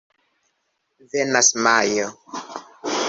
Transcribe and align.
Venas 1.11 1.49
Majo. 1.67 2.07